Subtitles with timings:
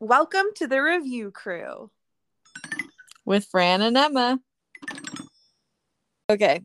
[0.00, 1.90] Welcome to the review crew.
[3.24, 4.38] with Fran and Emma.
[6.30, 6.60] Okay.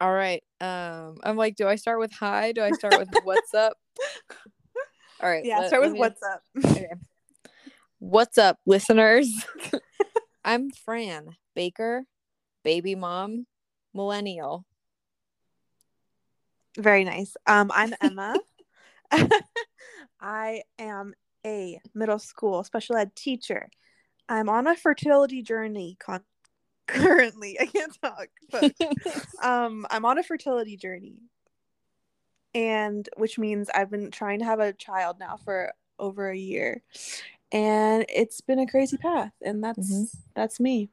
[0.00, 0.42] All right.
[0.60, 2.52] Um, I'm like, do I start with hi?
[2.52, 3.76] Do I start with what's up?
[5.22, 5.44] All right.
[5.44, 6.42] Yeah, let- start with me- what's up.
[6.64, 6.88] Okay.
[7.98, 9.28] What's up, listeners?
[10.44, 12.02] I'm Fran Baker,
[12.64, 13.46] baby mom,
[13.94, 14.64] millennial.
[16.76, 17.36] Very nice.
[17.46, 18.36] Um, I'm Emma.
[20.20, 21.14] I am
[21.46, 23.68] a middle school special ed teacher.
[24.28, 26.24] I'm on a fertility journey con-
[26.86, 27.58] currently.
[27.60, 28.72] I can't talk, but
[29.42, 31.16] um, I'm on a fertility journey,
[32.54, 36.82] and which means I've been trying to have a child now for over a year,
[37.50, 39.32] and it's been a crazy path.
[39.42, 40.16] And that's Mhm.
[40.34, 40.88] that's me.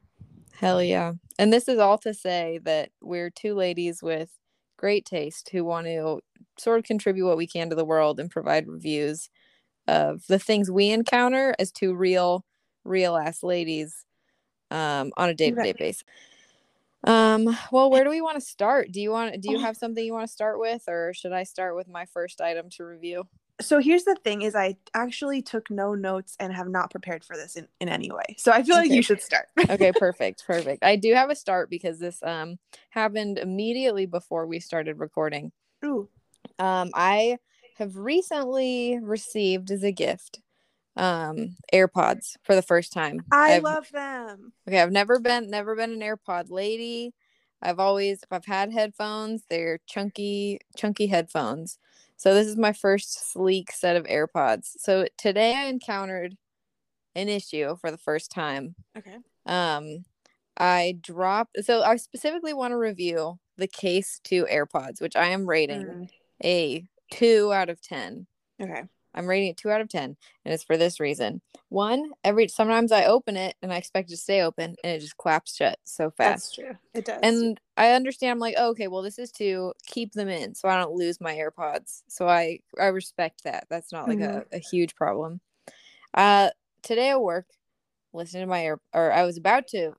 [0.52, 1.12] Hell yeah.
[1.38, 4.30] And this is all to say that we're two ladies with
[4.76, 6.20] great taste who want to
[6.58, 9.30] sort of contribute what we can to the world and provide reviews
[9.86, 12.44] of the things we encounter as two real,
[12.84, 14.04] real ass ladies
[14.70, 16.04] um, on a day to day basis.
[17.04, 18.92] Um, well, where do we want to start?
[18.92, 21.44] Do you want do you have something you want to start with, or should I
[21.44, 23.26] start with my first item to review?
[23.60, 27.36] so here's the thing is i actually took no notes and have not prepared for
[27.36, 30.82] this in, in any way so i feel like you should start okay perfect perfect
[30.84, 32.58] i do have a start because this um
[32.90, 35.52] happened immediately before we started recording
[35.84, 36.08] Ooh.
[36.58, 37.36] um i
[37.80, 40.40] have recently received as a gift
[40.96, 43.24] um airpods for the first time.
[43.32, 44.52] I I've- love them.
[44.68, 47.12] Okay i've never been never been an airpod lady.
[47.62, 51.78] I've always if i've had headphones they're chunky chunky headphones.
[52.16, 54.72] So this is my first sleek set of airpods.
[54.78, 56.36] So today i encountered
[57.16, 58.74] an issue for the first time.
[58.96, 59.16] Okay.
[59.46, 60.04] Um
[60.58, 65.48] i dropped so i specifically want to review the case to airpods which i am
[65.48, 66.08] rating Mm,
[66.44, 68.26] a 2 out of 10
[68.60, 68.82] okay.
[69.12, 71.40] I'm rating it 2 out of 10 and it's for this reason.
[71.68, 75.00] One every sometimes i open it and i expect it to stay open and it
[75.00, 76.76] just claps shut so that's fast true.
[76.94, 77.20] It does.
[77.22, 80.68] And i understand i'm like oh, okay well this is to keep them in so
[80.68, 82.02] i don't lose my airpods.
[82.08, 83.66] So i i respect that.
[83.70, 85.40] That's not like a, a huge problem.
[86.14, 86.50] Uh
[86.82, 87.46] today at work
[88.12, 89.92] listening to my air or i was about to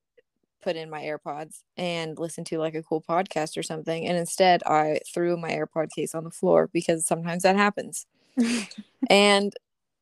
[0.61, 4.61] put in my airpods and listen to like a cool podcast or something and instead
[4.66, 8.05] i threw my airpod case on the floor because sometimes that happens
[9.09, 9.53] and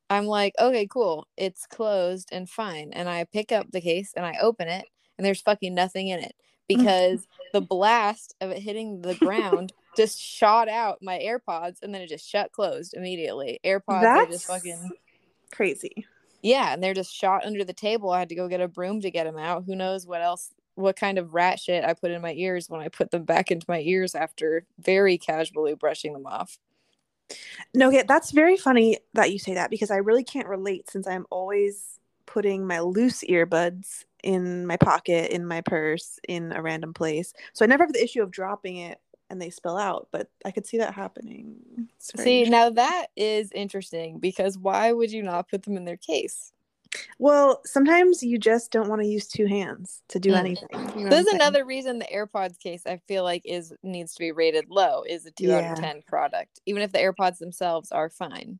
[0.08, 4.24] i'm like okay cool it's closed and fine and i pick up the case and
[4.24, 4.86] i open it
[5.18, 6.34] and there's fucking nothing in it
[6.68, 12.00] because the blast of it hitting the ground just shot out my AirPods and then
[12.02, 13.60] it just shut closed immediately.
[13.64, 14.90] AirPods are just fucking
[15.52, 16.06] crazy
[16.42, 18.10] yeah, and they're just shot under the table.
[18.10, 19.64] I had to go get a broom to get them out.
[19.66, 22.80] Who knows what else what kind of rat shit I put in my ears when
[22.80, 26.58] I put them back into my ears after very casually brushing them off.
[27.74, 31.06] no okay that's very funny that you say that because i really can't relate since
[31.06, 36.92] i'm always putting my loose earbuds in my pocket in my purse in a random
[36.92, 38.98] place so i never have the issue of dropping it
[39.30, 41.56] and they spill out but i could see that happening
[41.96, 45.96] It's See, now that is interesting because why would you not put them in their
[45.96, 46.52] case?
[47.20, 50.38] well sometimes you just don't want to use two hands to do Mm.
[50.38, 54.18] anything you know There's another reason the AirPods case I feel like is needs to
[54.18, 57.92] be rated low is a two out of ten product, even if the AirPods themselves
[57.92, 58.58] are fine.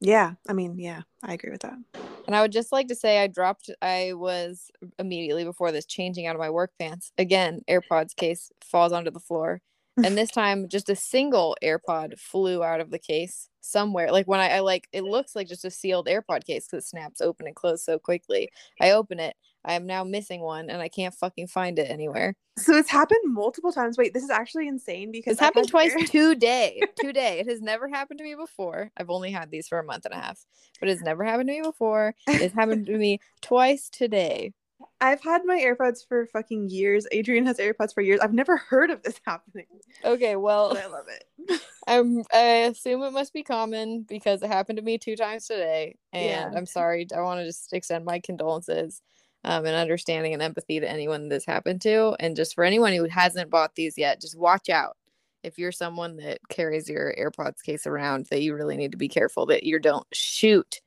[0.00, 1.78] Yeah, I mean, yeah, I agree with that.
[2.26, 6.26] And I would just like to say I dropped I was immediately before this changing
[6.26, 7.12] out of my work pants.
[7.16, 9.62] Again, AirPods case falls onto the floor.
[10.04, 14.12] And this time just a single AirPod flew out of the case somewhere.
[14.12, 16.88] Like when I, I like it looks like just a sealed AirPod case because it
[16.88, 18.50] snaps open and close so quickly.
[18.80, 19.36] I open it.
[19.64, 22.34] I am now missing one and I can't fucking find it anywhere.
[22.58, 23.98] So it's happened multiple times.
[23.98, 26.80] Wait, this is actually insane because It's I've happened twice today.
[26.96, 27.40] Today.
[27.40, 28.90] It has never happened to me before.
[28.96, 30.38] I've only had these for a month and a half,
[30.80, 32.14] but it's never happened to me before.
[32.26, 34.52] It's happened to me twice today.
[35.00, 37.06] I've had my AirPods for fucking years.
[37.12, 38.20] Adrian has AirPods for years.
[38.20, 39.66] I've never heard of this happening,
[40.04, 41.60] Okay, well, but I love it.
[41.86, 42.38] I'm I
[42.68, 45.96] assume it must be common because it happened to me two times today.
[46.12, 46.58] And Yeah.
[46.58, 47.06] I'm sorry.
[47.14, 49.02] I want to just extend my condolences
[49.44, 52.16] um, and understanding and empathy to anyone this happened to.
[52.18, 54.96] And just for anyone who hasn't bought these yet, just watch out.
[55.44, 59.08] If you're someone that carries your AirPods case around, that you really need to be
[59.08, 60.80] careful that you don't shoot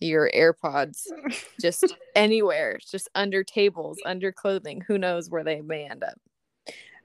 [0.00, 1.06] your AirPods
[1.60, 4.82] just anywhere, just under tables, under clothing.
[4.86, 6.18] Who knows where they may end up.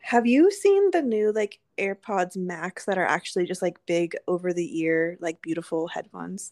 [0.01, 4.53] Have you seen the new like AirPods Max that are actually just like big over
[4.53, 6.51] the ear, like beautiful headphones?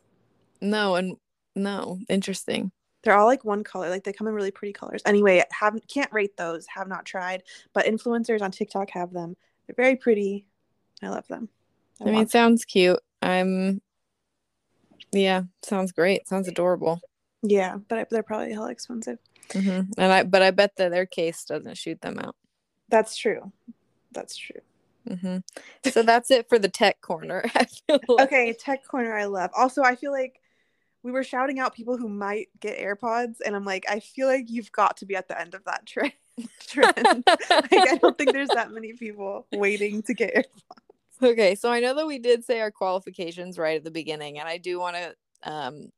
[0.59, 1.17] No, and
[1.55, 2.71] no, interesting.
[3.03, 5.01] They're all like one color, like they come in really pretty colors.
[5.05, 6.65] Anyway, have can't rate those.
[6.67, 7.43] Have not tried,
[7.73, 9.35] but influencers on TikTok have them.
[9.67, 10.45] They're very pretty.
[11.01, 11.49] I love them.
[12.01, 12.99] I mean, it sounds cute.
[13.21, 13.81] I'm
[15.13, 16.27] Yeah, sounds great.
[16.27, 17.01] Sounds adorable.
[17.43, 19.19] Yeah, but I, they're probably hell expensive.
[19.51, 22.35] hmm And I, but I bet that their case doesn't shoot them out.
[22.89, 23.51] That's true.
[24.11, 24.61] That's true.
[25.07, 25.37] hmm
[25.91, 27.43] So that's it for the tech corner.
[27.55, 28.27] I feel like.
[28.27, 29.51] Okay, tech corner I love.
[29.55, 30.39] Also, I feel like
[31.03, 34.49] we were shouting out people who might get AirPods, and I'm like, I feel like
[34.49, 36.13] you've got to be at the end of that trend.
[36.67, 36.95] trend.
[37.27, 40.82] like, I don't think there's that many people waiting to get AirPods.
[41.21, 44.47] Okay, so I know that we did say our qualifications right at the beginning, and
[44.49, 45.89] I do want to um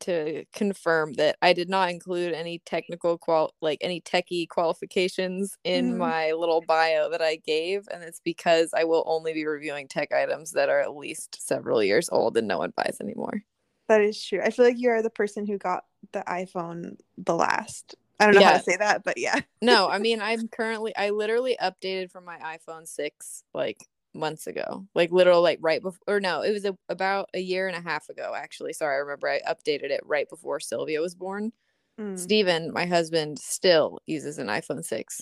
[0.00, 5.94] to confirm that I did not include any technical qual like any techie qualifications in
[5.94, 5.98] Mhm.
[5.98, 10.12] my little bio that I gave, and it's because I will only be reviewing tech
[10.12, 13.44] items that are at least several years old and no one buys anymore.
[13.88, 14.40] That is true.
[14.42, 17.94] I feel like you're the person who got the iPhone the last.
[18.18, 19.40] I don't know how to say that, but yeah.
[19.60, 24.86] No, I mean I'm currently I literally updated from my iPhone 6 like months ago.
[24.94, 27.80] Like literal like right before or no, it was a, about a year and a
[27.80, 28.72] half ago actually.
[28.72, 31.52] Sorry, I remember I updated it right before Sylvia was born.
[32.00, 35.20] Mm, Steven, my husband, still uses an iPhone 6.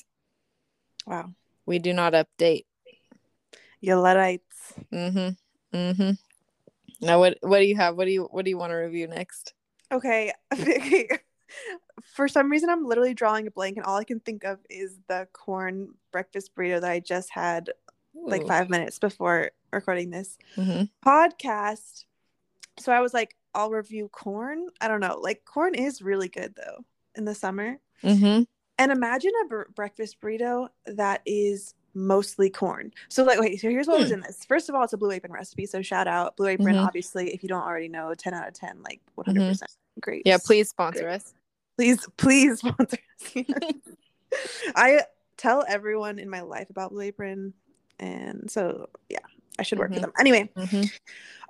[1.06, 1.30] wow.
[1.66, 2.64] We do not update.
[3.80, 4.74] You Luddites.
[4.92, 5.76] Mm-hmm.
[5.76, 6.10] Mm-hmm.
[7.00, 7.96] Now what what do you have?
[7.96, 9.54] What do you what do you want to review next?
[9.92, 10.32] Okay.
[10.52, 11.08] okay.
[12.02, 14.98] For some reason, I'm literally drawing a blank, and all I can think of is
[15.08, 17.70] the corn breakfast burrito that I just had
[18.14, 20.90] like five minutes before recording this Mhm.
[21.04, 22.04] podcast.
[22.78, 24.68] So I was like, I'll review corn.
[24.80, 25.18] I don't know.
[25.20, 26.84] Like, corn is really good though
[27.16, 27.78] in the summer.
[28.02, 28.46] Mhm.
[28.78, 32.92] And imagine a br- breakfast burrito that is mostly corn.
[33.08, 34.14] So, like, wait, so here's what was Hmm.
[34.14, 34.44] in this.
[34.44, 35.66] First of all, it's a Blue Apron recipe.
[35.66, 36.86] So, shout out Blue Apron, Mhm.
[36.86, 39.70] obviously, if you don't already know, 10 out of 10, like 100%
[40.00, 40.22] great.
[40.24, 41.34] Yeah, please sponsor us.
[41.76, 43.34] Please, please sponsor us.
[44.76, 45.02] I
[45.36, 47.54] tell everyone in my life about Blue Apron.
[48.00, 49.18] And so, yeah,
[49.58, 49.94] I should work Mhm.
[49.94, 50.12] for them.
[50.18, 50.90] Anyway, Mhm.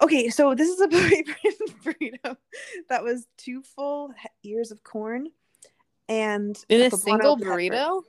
[0.02, 0.88] okay, so this is a
[1.85, 2.37] burrito
[2.88, 4.12] that was two full
[4.43, 5.29] ears of corn
[6.08, 7.50] and In a poblano single pepper.
[7.50, 8.02] burrito?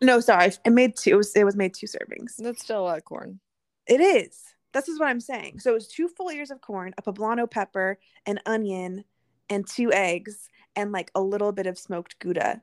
[0.00, 1.10] No, sorry, I made two.
[1.10, 2.36] It was, it was made two servings.
[2.38, 3.38] That's still a lot of corn.
[3.86, 4.42] It is.
[4.72, 5.60] This is what I'm saying.
[5.60, 9.04] So it was two full ears of corn, a poblano pepper, an onion,
[9.50, 12.60] and two eggs, and like a little bit of smoked gouda.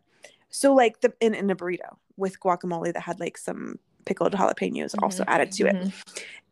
[0.49, 4.95] So like the in, in a burrito with guacamole that had like some pickled jalapenos
[5.01, 5.75] also Mhm, added to it.
[5.75, 5.93] mhm.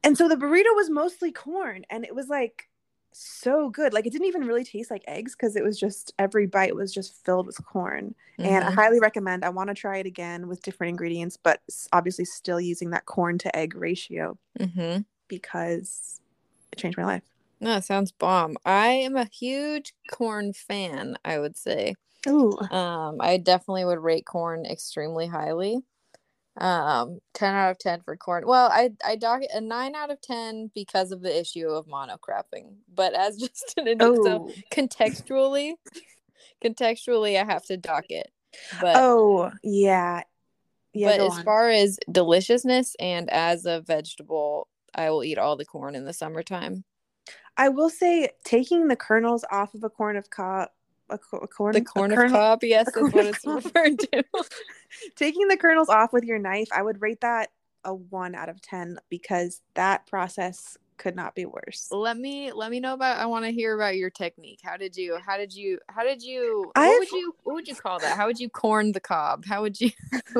[0.03, 2.69] And so the burrito was mostly corn, and it was like
[3.11, 3.93] so good.
[3.93, 6.93] Like it didn't even really taste like eggs because it was just every bite was
[6.93, 8.15] just filled with corn.
[8.43, 8.75] And I Mhm.
[8.75, 9.43] highly recommend.
[9.45, 11.61] I want to try it again with different ingredients, but
[11.93, 15.05] obviously still using that corn to egg ratio Mhm.
[15.27, 16.21] because
[16.71, 17.23] it changed my life.
[17.61, 18.57] No, it sounds bomb.
[18.65, 21.95] I am a huge corn fan, I would say.
[22.27, 22.57] Ooh.
[22.69, 25.83] Um, I definitely would rate corn extremely highly.
[26.59, 28.45] Um, 10 out of 10 for corn.
[28.45, 32.75] Well, I I dock a 9 out of 10 because of the issue of monocropping.
[32.93, 34.53] But as just an so Oh.
[34.71, 35.73] contextually,
[36.63, 38.31] contextually I have to dock it.
[38.81, 40.23] But Oh, yeah.
[40.93, 41.07] Yeah.
[41.17, 41.43] but as on.
[41.45, 46.13] far as deliciousness and as a vegetable, I will eat all the corn in the
[46.13, 46.83] summertime.
[47.57, 50.69] I will say, taking the kernels off of a corn of cob,
[51.09, 53.55] a, a corn, The a corn of kernel- cob, yes, is what it's cob.
[53.65, 54.23] referred to.
[55.15, 57.49] taking the kernels off with your knife, I would rate that
[57.83, 61.87] a one out of ten because that process could not be worse.
[61.91, 64.95] let me let me know about i want to hear about your technique how did
[64.95, 67.99] you how did you how did you what I've- would you what would you call
[68.01, 69.89] that how would you corn the cob how would you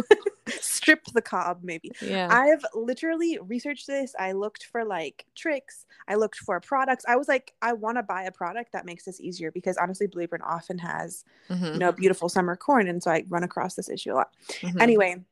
[0.62, 1.92] Strip the cob, maybe.
[2.02, 4.16] yeah I've literally researched this.
[4.20, 5.86] I looked for like tricks.
[6.08, 7.06] I looked for products.
[7.08, 10.08] I was like, I want to buy a product that makes this easier because honestly,
[10.08, 13.76] Blue Apron often has Mhm, you know beautiful summer corn, and so I run across
[13.76, 14.30] this issue a lot.
[14.62, 14.82] mhm.
[14.82, 15.24] Anyway,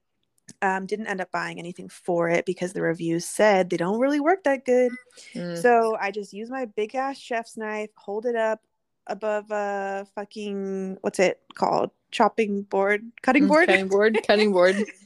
[0.61, 4.19] um, didn't end up buying anything for it because the reviews said they don't really
[4.19, 4.91] work that good.
[5.35, 8.61] Mm, So I just use my big ass chef's knife, hold it up
[9.07, 11.91] above a fucking what's it called?
[12.11, 13.67] Chopping board, cutting mm, board.
[13.67, 14.75] cutting board cutting board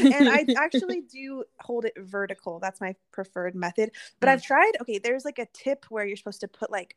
[0.00, 2.60] and I actually do hold it vertical.
[2.60, 3.90] That's my preferred method.
[4.20, 4.32] But Mm.
[4.32, 6.96] I've tried, okay, there's like a tip where you're supposed to put like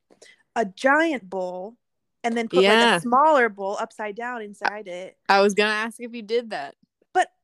[0.56, 1.78] a giant bowl
[2.24, 5.18] and then put like a smaller bowl upside down inside it.
[5.30, 6.76] i was gonna ask if you did that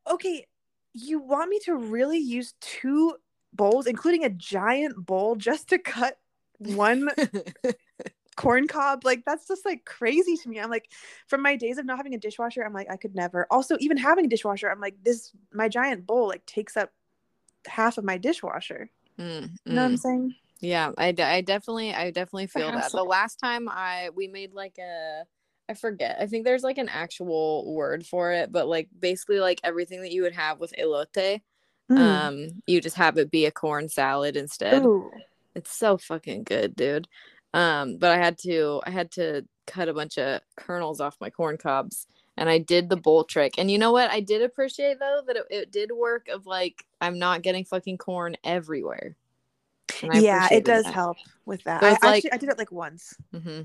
[0.09, 0.45] okay,
[0.93, 3.15] you want me to really use two
[3.53, 6.17] bowls, including a giant bowl, just to cut
[6.57, 7.09] one
[8.35, 9.05] corn cob?
[9.05, 10.59] Like that's just like crazy to me.
[10.59, 10.89] I'm like,
[11.27, 13.47] from my days of not having a dishwasher, I'm like, I could never.
[13.51, 16.91] Also, even having a dishwasher, I'm like, this my giant bowl like takes up
[17.67, 18.89] half of my dishwasher.
[19.19, 20.35] Mm, You know what I'm saying?
[20.61, 24.77] yeah I, I definitely i definitely feel that the last time i we made like
[24.77, 25.23] a
[25.69, 29.59] i forget i think there's like an actual word for it but like basically like
[29.63, 31.41] everything that you would have with elote
[31.87, 31.97] Mm.
[31.99, 35.11] um you just have it be a corn salad instead Ooh.
[35.55, 37.07] It's so fucking good, dude.
[37.53, 41.29] Um, but I had to I had to cut a bunch of kernels off my
[41.29, 42.05] corn cobs
[42.37, 43.53] and I did the bowl trick.
[43.57, 44.11] And you know what?
[44.11, 47.97] I did appreciate though that it, it did work of like I'm not getting fucking
[47.97, 49.15] corn everywhere.
[50.13, 50.93] Yeah, it does that.
[50.93, 51.79] help with that.
[51.79, 53.15] So I, like, actually, I did it like once.
[53.33, 53.61] Mm-hmm.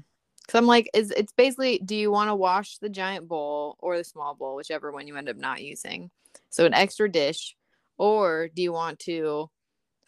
[0.51, 3.97] Cause I'm like, is it's basically, do you want to wash the giant bowl or
[3.97, 6.11] the small bowl, whichever one you end up not using?
[6.49, 7.55] So an extra dish,
[7.99, 9.49] or do you want to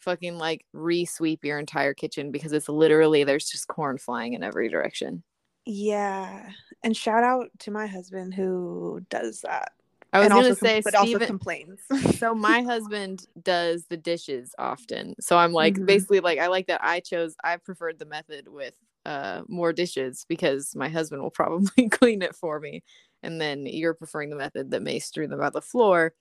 [0.02, 4.68] fucking like re-sweep your entire kitchen because it's literally there's just corn flying in every
[4.68, 5.22] direction.
[5.64, 6.50] Yeah,
[6.82, 9.72] and shout out to my husband who does that.
[10.12, 11.80] I was and gonna say, but Steven, also complains.
[12.18, 15.14] so my husband does the dishes often.
[15.20, 15.86] So I'm like, mm-hmm.
[15.86, 17.34] basically, like I like that I chose.
[17.42, 22.34] I preferred the method with uh more dishes because my husband will probably clean it
[22.34, 22.82] for me,
[23.22, 26.12] and then you're preferring the method that may strew them on the floor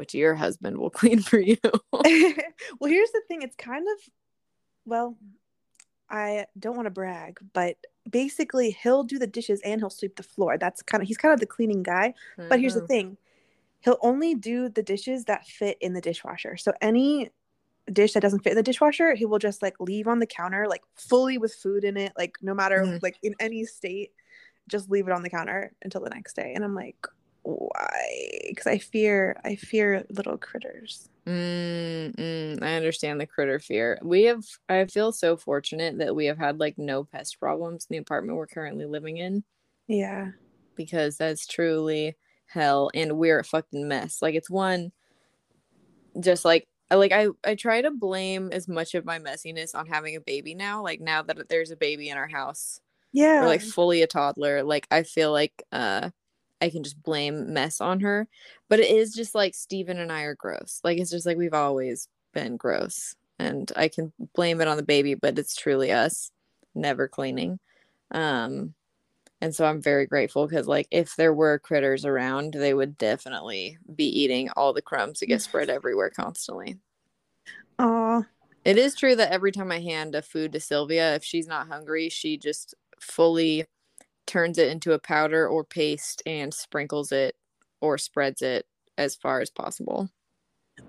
[0.00, 1.58] which your husband will clean for you.
[1.92, 4.12] well, here's the thing it's kind of,
[4.86, 5.16] well,
[6.08, 7.76] I don't want to brag, but
[8.08, 10.56] basically he'll do the dishes and he'll sweep the floor.
[10.58, 12.14] That's kind of, he's kind of the cleaning guy.
[12.36, 12.86] But here's the mm-hmm.
[12.86, 13.16] thing
[13.82, 16.56] he'll only do the dishes that fit in the dishwasher.
[16.56, 17.30] So any
[17.92, 20.66] dish that doesn't fit in the dishwasher, he will just like leave on the counter,
[20.68, 22.98] like fully with food in it, like no matter mm-hmm.
[23.02, 24.12] like in any state,
[24.68, 26.52] just leave it on the counter until the next day.
[26.54, 27.06] And I'm like,
[27.42, 28.40] why?
[28.48, 31.08] Because i fear i fear little critters.
[31.26, 33.98] Mm, mm, i understand the critter fear.
[34.02, 37.94] We have i feel so fortunate that we have had like no pest problems in
[37.94, 39.44] the apartment we're currently living in.
[39.88, 40.28] Yeah.
[40.76, 44.20] Because that's truly hell and we're a fucking mess.
[44.20, 44.92] Like it's one
[46.18, 50.16] just like like I I try to blame as much of my messiness on having
[50.16, 50.82] a baby now.
[50.82, 52.80] Like now that there's a baby in our house,
[53.12, 54.62] yeah, or like fully a toddler.
[54.62, 56.10] Like I feel like uh
[56.60, 58.28] I can just blame mess on her.
[58.68, 60.80] But it is just like Steven and I are gross.
[60.84, 63.14] Like it's just like we've always been gross.
[63.38, 66.30] And I can blame it on the baby, but it's truly us
[66.74, 67.58] never cleaning.
[68.10, 68.74] Um
[69.40, 73.78] and so I'm very grateful because like if there were critters around, they would definitely
[73.94, 76.78] be eating all the crumbs that get spread everywhere constantly.
[77.78, 78.24] Oh.
[78.64, 81.68] It is true that every time I hand a food to Sylvia, if she's not
[81.68, 83.64] hungry, she just fully
[84.26, 87.34] turns it into a powder or paste and sprinkles it
[87.80, 88.66] or spreads it
[88.98, 90.10] as far as possible.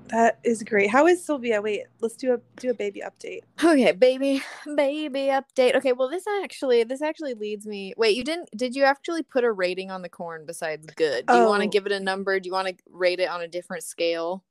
[0.07, 0.89] That is great.
[0.89, 1.61] How is Sylvia?
[1.61, 3.41] Wait, let's do a do a baby update.
[3.63, 4.43] Okay, baby,
[4.75, 5.75] baby update.
[5.75, 7.93] Okay, well this actually this actually leads me.
[7.95, 11.25] Wait, you didn't did you actually put a rating on the corn besides good?
[11.27, 11.71] Do you want to oh.
[11.71, 12.39] give it a number?
[12.39, 14.43] Do you want to rate it on a different scale?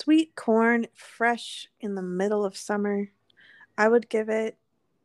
[0.00, 3.08] Sweet corn, fresh in the middle of summer.
[3.78, 4.56] I would give it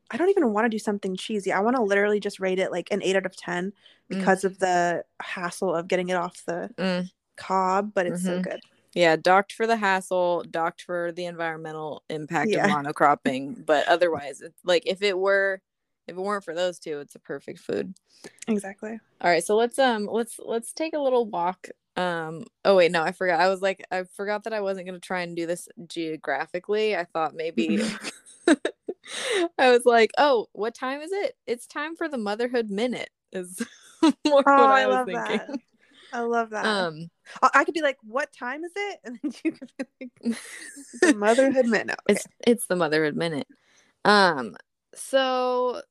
[0.09, 1.51] I don't even want to do something cheesy.
[1.51, 3.74] I want to literally just rate it like an 8 out of 10 mm.
[4.09, 4.45] because mm.
[4.45, 7.09] of the hassle of getting it off the mm.
[7.36, 8.38] cob, but it's mm-hmm.
[8.38, 8.62] so good.
[8.98, 12.66] Yeah, docked for the hassle, docked for the environmental impact yeah.
[12.66, 15.62] of monocropping, but otherwise it's like if it were
[16.08, 17.94] if it weren't for those two, it's a perfect food.
[18.48, 18.98] Exactly.
[19.22, 23.01] All right, so let's um let's let's take a little walk um oh wait no
[23.01, 25.48] i forgot i was like i forgot that i wasn't going to try and do
[25.48, 27.82] this geographically i thought maybe
[29.58, 31.36] I was like, "Oh, what time is it?
[31.46, 33.62] It's time for the motherhood minute." Is
[34.01, 35.38] more oh, what I, I was thinking.
[35.48, 35.60] That.
[36.17, 36.65] I love that.
[36.65, 37.12] Um,
[37.53, 40.38] I could be like, "What time is it?" And then you could be like,
[41.01, 42.15] "The motherhood minute." Okay.
[42.15, 43.47] It's it's the motherhood minute.
[44.03, 44.55] Um,
[44.95, 45.81] so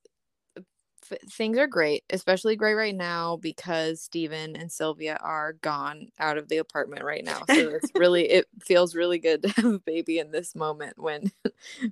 [1.30, 6.48] things are great, especially great right now because Steven and Sylvia are gone out of
[6.48, 7.42] the apartment right now.
[7.46, 11.30] So it's really it feels really good to have a baby in this moment when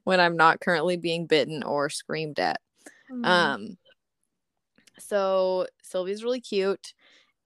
[0.03, 2.61] when I'm not currently being bitten or screamed at.
[3.13, 3.27] Mm.
[3.27, 3.79] Um
[4.99, 6.95] so Sylvia's really cute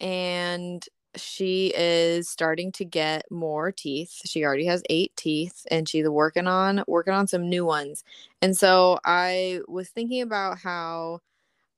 [0.01, 0.85] and
[1.17, 4.21] she is starting to get more teeth.
[4.25, 8.05] She already has 8 teeth and she's working on working on some new ones.
[8.43, 11.21] And so I was thinking about how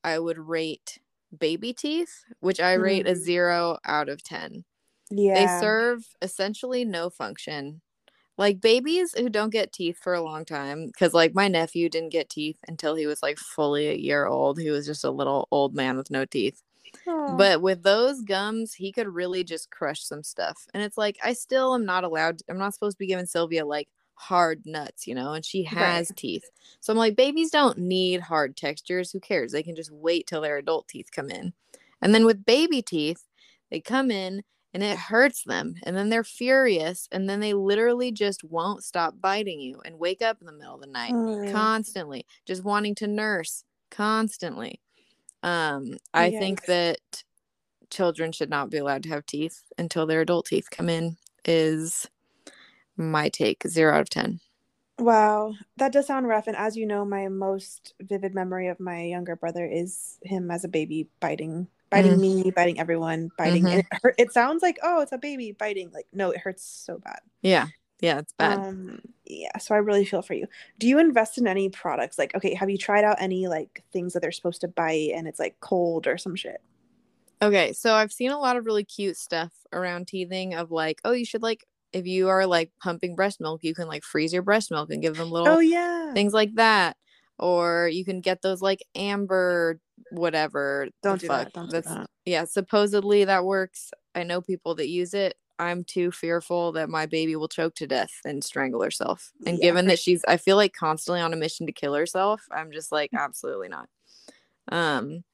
[0.05, 0.99] I would rate
[1.39, 3.11] baby teeth, which I rate mm.
[3.11, 4.65] a zero out of 10.
[5.11, 5.35] Yeah.
[5.35, 7.81] They serve essentially no function.
[8.37, 12.13] Like babies who don't get teeth for a long time, because like my nephew didn't
[12.13, 14.59] get teeth until he was like fully a year old.
[14.59, 16.63] He was just a little old man with no teeth.
[17.37, 20.67] But with those gums, he could really just crush some stuff.
[20.75, 23.65] And it's like, I still am not allowed, I'm not supposed to be giving Sylvia
[23.65, 26.17] like hard nuts, you know, and she has right.
[26.17, 26.45] teeth.
[26.81, 29.11] So I'm like, babies don't need hard textures.
[29.11, 29.53] Who cares?
[29.53, 31.53] They can just wait till their adult teeth come in.
[32.03, 33.25] And then with baby teeth,
[33.71, 35.75] they come in and it hurts them.
[35.83, 37.09] And then they're furious.
[37.11, 40.75] And then they literally just won't stop biting you and wake up in the middle
[40.75, 41.51] of the night oh.
[41.51, 44.81] constantly, just wanting to nurse constantly.
[45.43, 46.33] Um, I yes.
[46.33, 47.25] think that
[47.91, 52.09] children should not be allowed to have teeth until their adult teeth come in, is
[52.97, 54.41] my take zero out of 10
[54.99, 56.47] Wow, that does sound rough.
[56.47, 60.65] And as you know, my most vivid memory of my younger brother is him as
[60.65, 62.21] a baby biting, biting Mm.
[62.21, 63.69] me, biting everyone, biting.
[63.69, 63.71] Mhm.
[63.71, 65.91] It, hurt, it sounds like oh, it's a baby biting.
[65.93, 67.21] Like no, it hurts so bad.
[67.43, 67.69] Yeah.
[68.01, 68.59] Yeah, it's bad.
[68.59, 70.47] Um, yeah, so I really feel for you.
[70.79, 72.19] Do you invest in any products?
[72.19, 75.29] Like, okay, have you tried out any like things that they're supposed to bite and
[75.29, 76.61] it's like cold or some shit?
[77.43, 81.13] Okay, so I've seen a lot of really cute stuff around teething of like, oh,
[81.13, 84.43] you should like if you are like pumping breast milk, you can like freeze your
[84.43, 86.13] breast milk and give them little Oh yeah.
[86.13, 86.97] things like that.
[87.39, 89.81] Or you can get those like amber
[90.13, 90.89] whatever.
[91.03, 92.11] Don't do that, don't do That's that.
[92.25, 93.91] yeah, supposedly that works.
[94.15, 95.37] I know people that use it.
[95.61, 99.33] I'm too fearful that my baby will choke to death and strangle herself.
[99.47, 102.43] And Yeah, given that she's I feel like constantly on a mission to kill herself,
[102.51, 103.21] I'm just like Mm.
[103.21, 103.89] absolutely not.
[104.73, 105.25] Um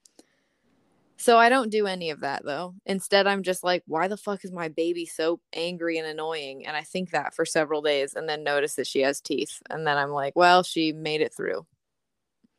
[1.19, 2.75] so I don't do any of that though.
[2.85, 6.67] Instead, I'm just like, why the fuck is my baby so angry and annoying?
[6.67, 9.59] And I think that for several days and then notice that she has teeth.
[9.71, 11.65] And then I'm like, well, she made it through.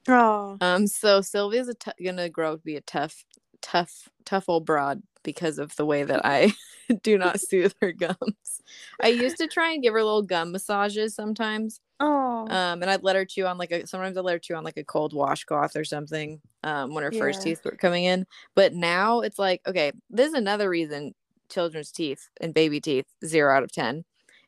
[0.08, 3.24] Oh, Um, so Sylvia's a t- gonna grow up to be a tough,
[3.62, 6.54] tough, tough old broad because of the way that I
[7.02, 8.62] do not soothe her gums.
[9.02, 11.80] I used to try and give her little gum massages sometimes.
[12.00, 14.54] oh, Um, and I'd let her chew on like a sometimes I'd let her chew
[14.54, 16.40] on like a cold washcloth or something.
[16.64, 18.26] Um, when her first teeth were coming in.
[18.54, 21.14] But now it's like, okay, this is another reason
[21.50, 24.04] children's teeth and baby teeth, zero out of ten.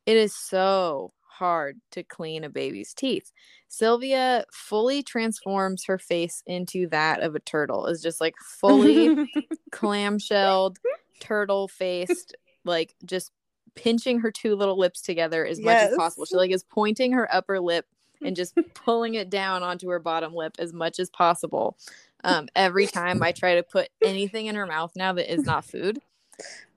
[0.07, 3.33] It is so hard to clean a baby's teeth.
[3.69, 7.87] Sylvia fully transforms her face into that of a turtle.
[7.87, 9.27] Is just like fully
[9.73, 10.79] clamshelled,
[11.19, 13.33] turtle faced, like just
[13.75, 16.27] pinching her two little lips together as much as possible.
[16.27, 17.87] She like is pointing her upper lip
[18.23, 21.77] and just pulling it down onto her bottom lip as much as possible.
[22.23, 25.65] Um, every time I try to put anything in her mouth now that is not
[25.65, 26.01] food.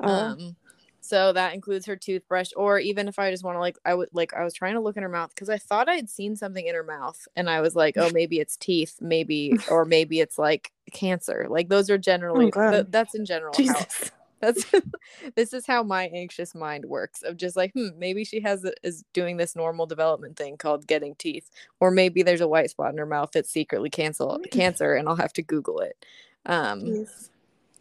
[0.02, 0.10] Oh.
[0.10, 0.58] Um,
[1.04, 4.08] so that includes her toothbrush, or even if I just want to like, I would
[4.14, 6.38] like, I was trying to look in her mouth because I thought I had seen
[6.38, 10.22] something in her mouth, and I was like, oh, maybe it's teeth, maybe, or maybe
[10.22, 11.48] it's like cancer.
[11.50, 12.72] Like those are generally, God.
[12.72, 13.54] th- that's in general.
[13.54, 14.12] How, Jesus.
[14.40, 14.66] that's
[15.36, 17.22] this is how my anxious mind works.
[17.22, 21.16] Of just like, hmm, maybe she has is doing this normal development thing called getting
[21.16, 21.52] teeth,
[21.82, 25.18] or maybe there's a white spot in her mouth that's secretly cancel cancer, and I'll
[25.18, 26.06] have to Google it.
[26.46, 27.08] Um,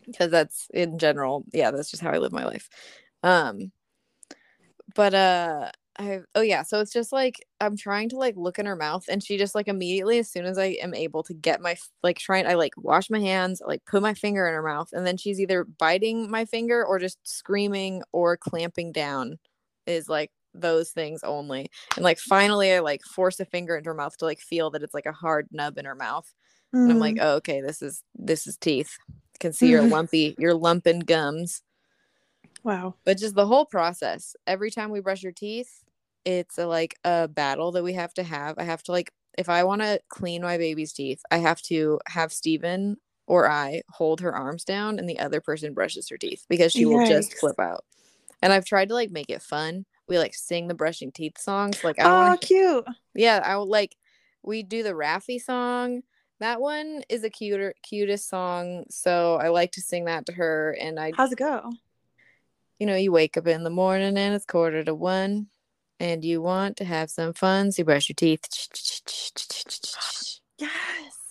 [0.07, 2.68] because that's in general yeah that's just how i live my life
[3.23, 3.71] um
[4.95, 8.67] but uh i oh yeah so it's just like i'm trying to like look in
[8.67, 11.61] her mouth and she just like immediately as soon as i am able to get
[11.61, 14.89] my like trying i like wash my hands like put my finger in her mouth
[14.93, 19.39] and then she's either biting my finger or just screaming or clamping down
[19.87, 23.95] is like those things only and like finally i like force a finger into her
[23.95, 26.33] mouth to like feel that it's like a hard nub in her mouth
[26.75, 27.19] and I'm like, Mm.
[27.21, 28.97] oh, okay, this is this is teeth.
[29.41, 31.61] Can see your lumpy, your lumping gums.
[32.64, 32.94] Wow.
[33.05, 34.37] But just the whole process.
[34.46, 35.83] Every time we brush your teeth,
[36.25, 38.57] it's a, like a battle that we have to have.
[38.59, 41.98] I have to like, if I want to clean my baby's teeth, I have to
[42.07, 42.96] have Steven
[43.27, 46.85] or I hold her arms down, and the other person brushes her teeth because she
[46.85, 47.85] will just flip out.
[48.42, 49.87] And I've tried to like make it fun.
[50.09, 51.83] We like sing the brushing teeth songs.
[51.85, 52.85] Like I Oh, want to cute.
[53.14, 53.96] yeah, I would like
[54.42, 56.03] we do the Raffi song.
[56.40, 60.77] That one is a cuter cutest song, so I like to sing that to her
[60.81, 61.72] and I How's it go?
[62.83, 65.47] You know, you wake up in the morning and it's quarter to one
[66.01, 68.45] and you want to have some fun, so you brush your teeth.
[70.59, 70.73] Yes.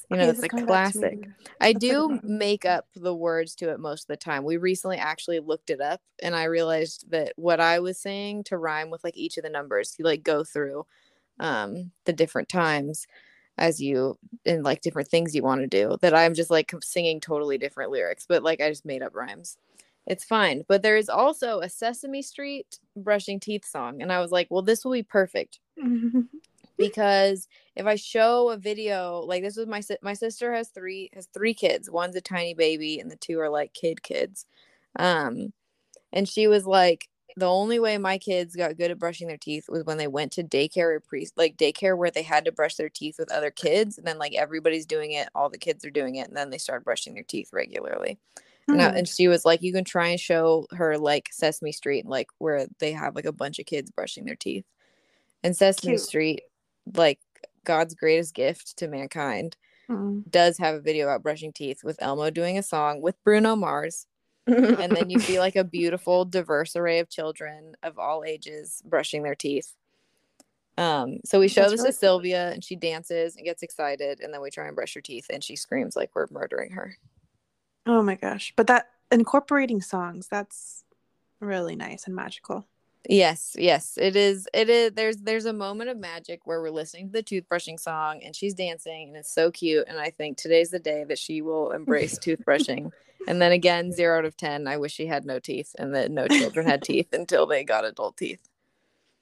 [0.10, 1.08] You know, Okay, it's a is coming back to me.
[1.08, 1.28] classic.
[1.60, 4.46] I That's a good do make up the words to it most of the time.
[4.46, 8.58] We recently actually looked it up and I realized that what I was saying to
[8.58, 10.86] rhyme with like each of the numbers, you like go through
[11.42, 13.08] um the different times
[13.58, 17.20] as you and like different things you want to do that I'm just like singing
[17.20, 19.58] totally different lyrics, but like I just made up rhymes.
[20.08, 20.64] It's fine.
[20.68, 24.02] But there is also a Sesame Street brushing teeth song.
[24.02, 25.60] And I was like, well, this will be perfect
[26.78, 31.10] because if I show a video like this was my si- my sister has three
[31.14, 31.90] has three kids.
[31.90, 34.46] One's a tiny baby and the two are like kid kids.
[34.98, 35.54] Um
[36.12, 39.70] and she was like the only way my kids got good at brushing their teeth
[39.70, 42.76] was when they went to daycare or pre like daycare where they had to brush
[42.76, 45.92] their teeth with other kids and then like everybody's doing it, all the kids are
[45.92, 48.18] doing it and then they started brushing their teeth regularly.
[48.68, 48.98] And, I- Hmm.
[48.98, 52.68] and she was like, you can try and show her like Sesame Street, like where
[52.80, 54.66] they have like a bunch of kids brushing their teeth.
[55.44, 56.02] And Sesame Cute.
[56.02, 56.42] Street,
[56.96, 57.20] like
[57.64, 59.58] God's greatest gift to mankind,
[59.90, 60.30] Mm.
[60.30, 64.06] does have a video about brushing teeth with Elmo doing a song with Bruno Mars.
[64.48, 69.24] And then you see like a beautiful, diverse array of children of all ages brushing
[69.24, 69.74] their teeth.
[70.78, 74.20] Um, so we show That's this really to Sylvia and she dances and gets excited,
[74.22, 76.96] and then we try and brush her teeth and she screams like we're murdering her.
[77.86, 78.54] Oh my gosh.
[78.56, 80.84] But that incorporating songs, that's
[81.40, 82.66] really nice and magical.
[83.10, 84.48] Yes, yes, it is.
[84.54, 84.92] It is.
[84.94, 88.54] There's there's a moment of magic where we're listening to the toothbrushing song and she's
[88.54, 89.86] dancing and it's so cute.
[89.88, 92.92] And I think today's the day that she will embrace toothbrushing.
[93.28, 94.68] And then again, zero out of ten.
[94.68, 97.86] I wish she had no teeth and that no children had teeth until they got
[97.86, 98.48] adult teeth.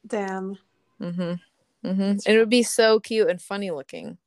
[0.06, 0.58] Damn.
[1.02, 1.88] Mm-hmm.
[1.88, 2.02] Mm-hmm.
[2.02, 4.18] And it would be so cute and funny looking.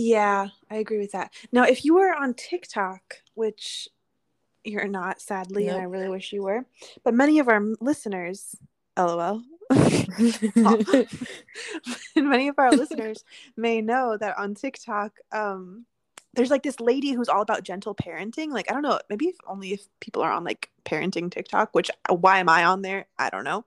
[0.00, 1.32] Yeah, I agree with that.
[1.50, 3.88] Now, if you were on TikTok, which
[4.62, 6.64] you're not, sadly, and I really wish you were,
[7.02, 8.54] but many of our listeners,
[8.96, 9.42] lol,
[12.16, 13.24] many of our listeners
[13.56, 15.84] may know that on TikTok, um,
[16.34, 18.52] there's like this lady who's all about gentle parenting.
[18.52, 21.90] Like, I don't know, maybe if only if people are on like parenting TikTok, which
[22.08, 23.06] why am I on there?
[23.18, 23.64] I don't know.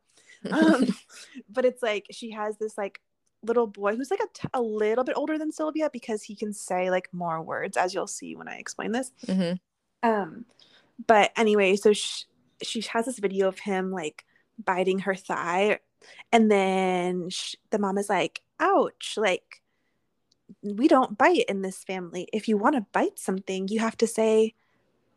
[0.50, 0.96] Um,
[1.50, 3.02] but it's like she has this like
[3.44, 6.54] little boy who's like a, t- a little bit older than Sylvia because he can
[6.54, 9.12] say like more words, as you'll see when I explain this.
[9.26, 9.60] Mhm.
[10.04, 10.46] Um,
[11.08, 12.26] but anyway, so she,
[12.62, 14.26] she has this video of him like
[14.64, 15.80] biting her thigh,
[16.32, 19.62] and then sh- the mom is like, "Ouch!" Like
[20.62, 22.28] we don't bite in this family.
[22.34, 24.54] If you want to bite something, you have to say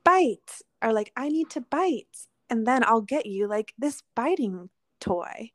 [0.04, 4.70] bite or like I need to bite, and then I'll get you like this biting
[5.00, 5.52] toy.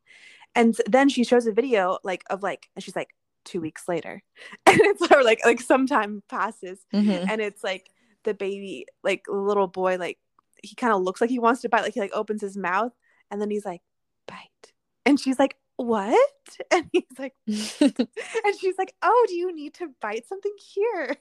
[0.54, 3.10] And then she shows a video like of like, and she's like
[3.44, 4.22] two weeks later,
[4.66, 7.26] and it's like like some time passes, Mhm.
[7.30, 7.90] and it's like
[8.24, 10.18] the baby like little boy like
[10.62, 12.92] he kind of looks like he wants to bite like he like opens his mouth
[13.30, 13.80] and then he's like
[14.26, 14.72] bite.
[15.06, 16.18] And she's like what?
[16.70, 21.16] And he's like and she's like oh do you need to bite something here?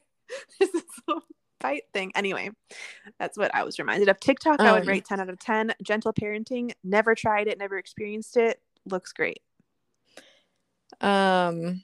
[0.59, 1.23] There's this little
[1.61, 2.11] bite thing.
[2.15, 2.49] Anyway
[3.17, 4.19] that's what i was reminded of.
[4.19, 7.77] Tiktok i would Um, rate 10 out of 10 gentle parenting never tried it never
[7.77, 9.41] experienced it looks great
[11.01, 11.83] Um,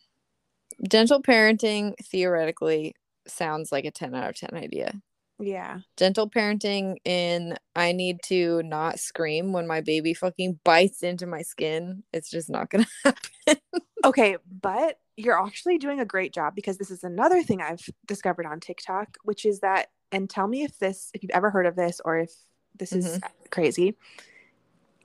[0.88, 2.96] gentle parenting theoretically
[3.28, 4.94] sounds like a 10 out of 10 idea.
[5.40, 11.26] yeah Gentle parenting in I need to not scream when my baby fucking bites into
[11.28, 12.04] my skin.
[12.14, 13.62] It's just not gonna happen.
[14.04, 18.46] Okay, but you're actually doing a great job because this is another thing I've discovered
[18.46, 21.76] on TikTok, which is that, and tell me if this, if you've ever heard of
[21.76, 22.32] this or if
[22.78, 23.96] this is crazy.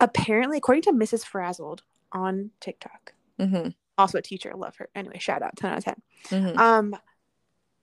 [0.01, 1.25] Apparently, according to Mrs.
[1.25, 1.83] Frazzled
[2.13, 4.89] on TikTok, hmm also a teacher, love her.
[4.95, 6.03] Anyway, shout out 10 out of 10.
[6.31, 6.97] hmm Um,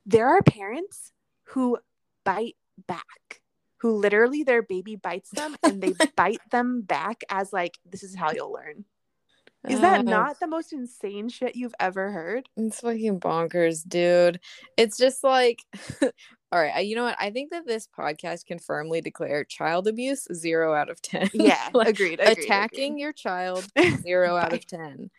[0.05, 1.11] there are parents
[1.43, 1.77] who
[2.23, 2.55] bite
[2.87, 3.41] back,
[3.77, 8.15] who literally their baby bites them and they bite them back as like, this is
[8.15, 8.85] how you'll learn.
[9.67, 12.47] Is that not the most insane shit you've ever heard?
[12.55, 14.39] It's fucking bonkers, dude.
[14.77, 15.63] It's just like,
[16.51, 17.17] all right, you know what?
[17.19, 21.31] I think that this podcast can firmly declare child abuse zero out of 10.
[21.33, 22.45] Yeah, Like, agreed, agreed.
[22.45, 23.67] attacking your child
[24.01, 25.09] zero out of 10.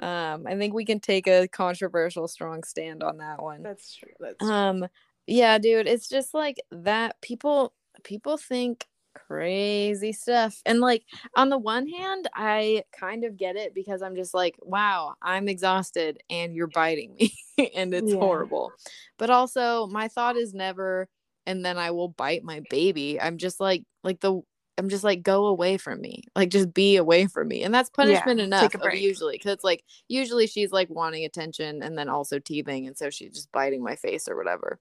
[0.00, 3.62] Um, I think we can take a controversial, strong stand on that one.
[3.62, 4.12] That's true.
[4.18, 4.50] That's true.
[4.50, 4.86] Um,
[5.28, 7.20] yeah, dude, it's just like that.
[7.20, 11.04] People, people think crazy stuff, and like
[11.36, 15.48] on the one hand, I kind of get it because I'm just like, wow, I'm
[15.48, 17.34] exhausted, and you're biting me,
[17.74, 18.18] and it's Yeah.
[18.18, 18.72] horrible.
[19.18, 21.08] But also, my thought is never,
[21.46, 23.20] and then I will bite my baby.
[23.20, 24.40] I'm just like, like the.
[24.78, 27.90] I'm just like go away from me, like just be away from me, and that's
[27.90, 28.94] punishment take enough.
[28.94, 33.10] usually, because it's like usually she's like wanting attention and then also teething, and so
[33.10, 34.78] she's just biting my face or whatever.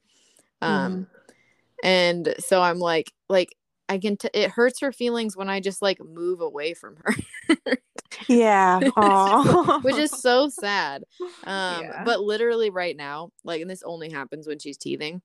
[0.61, 1.07] Um,
[1.83, 3.49] and so I'm like, like
[3.91, 4.15] I can.
[4.15, 7.13] T- it hurts her feelings when I just like move away from her,
[8.29, 8.79] yeah.
[9.81, 11.03] Which is so sad.
[11.43, 12.03] Um, Yeah.
[12.05, 15.21] but literally right now, like, and this only happens when she's teething.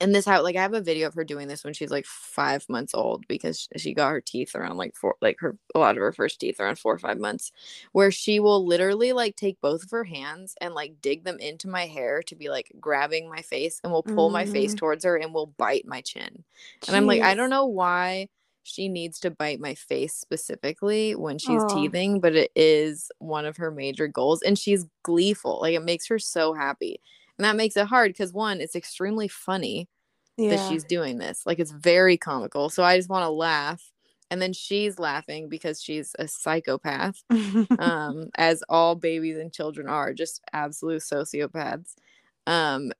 [0.00, 2.06] And this how like I have a video of her doing this when she's like
[2.06, 5.96] five months old because she got her teeth around like four like her a lot
[5.96, 7.52] of her first teeth around four or five months,
[7.92, 11.68] where she will literally like take both of her hands and like dig them into
[11.68, 14.78] my hair to be like grabbing my face and will pull my face Mm.
[14.78, 16.44] towards her and will bite my chin.
[16.88, 18.28] And I'm like, I don't know why
[18.64, 21.64] she needs to bite my face specifically when she's Aw.
[21.64, 24.42] teething, but it is one of her major goals.
[24.42, 25.60] And she's gleeful.
[25.60, 27.00] Like it makes her so happy.
[27.38, 29.88] And that makes it hard because one, it's extremely funny
[30.36, 30.50] Yeah.
[30.50, 31.44] that she's doing this.
[31.46, 32.70] Like it's very comical.
[32.70, 33.90] So I just want to laugh.
[34.30, 37.22] And then she's laughing because she's a psychopath,
[37.78, 41.94] um, as all babies and children are, just absolute sociopaths.
[42.46, 42.92] Um,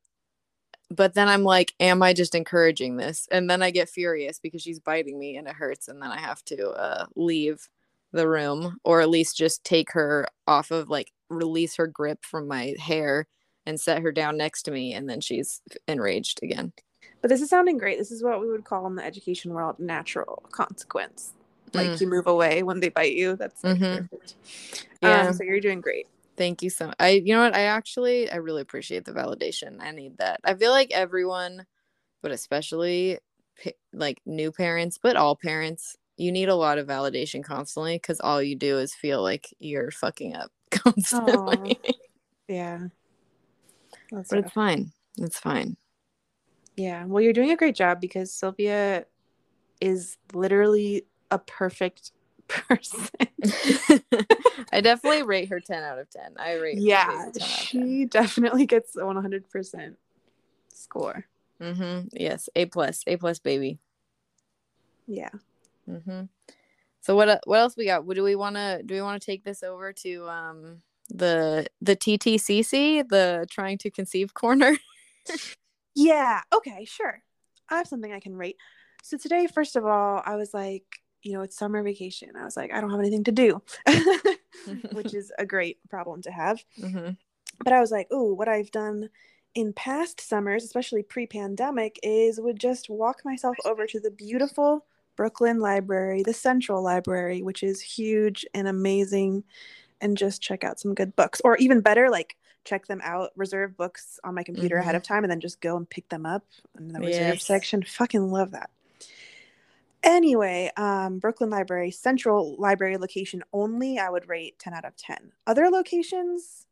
[0.90, 3.26] but then I'm like, am I just encouraging this?
[3.30, 5.88] And then I get furious because she's biting me and it hurts.
[5.88, 7.68] And then I have to uh, leave
[8.12, 12.46] the room or at least just take her off of like release her grip from
[12.46, 13.26] my hair
[13.66, 14.94] and set her down next to me.
[14.94, 16.72] And then she's enraged again.
[17.20, 17.98] but this is sounding great.
[17.98, 21.34] This is what we would call in the education world natural consequence.
[21.72, 22.00] Like Mm.
[22.00, 23.36] you move away when they bite you.
[23.36, 24.08] That's like, Mhm.
[24.10, 24.34] perfect.
[25.00, 25.28] Yeah.
[25.28, 26.06] Um, so you're doing great.
[26.36, 26.96] Thank you so much.
[26.98, 27.54] I you know what?
[27.54, 29.80] I actually I really appreciate the validation.
[29.80, 30.40] I need that.
[30.44, 31.66] I feel like everyone,
[32.22, 33.18] but especially
[33.92, 38.42] like new parents, but all parents you need a lot of validation constantly because all
[38.42, 41.78] you do is feel like you're fucking up constantly.
[41.84, 41.92] Aw.
[42.48, 42.88] Yeah.
[44.12, 44.44] That's but rough.
[44.44, 44.92] it's fine.
[45.18, 45.76] It's fine.
[46.76, 47.04] Yeah.
[47.06, 49.06] Well, you're doing a great job because Sylvia
[49.80, 52.12] is literally a perfect
[52.48, 53.08] person.
[54.72, 56.34] I definitely rate her 10 out of 10.
[56.38, 57.06] I rate yeah.
[57.06, 57.42] her 10 out 10.
[57.48, 59.96] She definitely gets a 100%
[60.68, 61.26] score.
[61.60, 62.08] Mm-hmm.
[62.12, 63.78] Yes, A plus, A plus, baby.
[65.06, 65.30] Yeah.
[65.88, 66.22] Mm-hmm.
[67.00, 67.28] So what?
[67.28, 68.04] uh, What else we got?
[68.04, 68.82] What do we want to?
[68.84, 73.90] Do we want to take this over to um the the TTCC, the trying to
[73.90, 74.76] conceive corner?
[75.94, 76.40] Yeah.
[76.54, 76.84] Okay.
[76.84, 77.22] Sure.
[77.68, 78.56] I have something I can rate.
[79.02, 80.84] So today, first of all, I was like,
[81.22, 82.30] you know, it's summer vacation.
[82.36, 83.62] I was like, I don't have anything to do,
[84.92, 86.64] which is a great problem to have.
[86.80, 87.10] mm-hmm.
[87.62, 89.10] But I was like, oh, what I've done
[89.54, 95.58] in past summers, especially pre-pandemic, is would just walk myself over to the beautiful Brooklyn
[95.58, 99.44] Library, the Central Library, which is huge and amazing,
[100.02, 101.40] and just check out some good books.
[101.44, 104.98] Or even better, like check them out, reserve books on my computer ahead Mhm.
[104.98, 106.44] of time, and then just go and pick them up
[106.78, 107.44] in the reserve Yes.
[107.46, 107.82] section.
[107.82, 108.70] Fucking love that.
[110.02, 115.32] Anyway, um, Brooklyn Library, Central Library location only, I would rate 10 out of 10.
[115.46, 116.66] Other locations